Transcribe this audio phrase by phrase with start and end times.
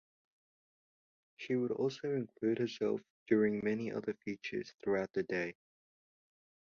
[1.37, 5.53] She would also include herself during many other features throughout the day.